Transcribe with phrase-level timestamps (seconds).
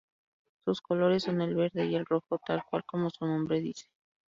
[0.65, 3.85] Sus colores son el verde y el rojo, tal cual como su nombre dice.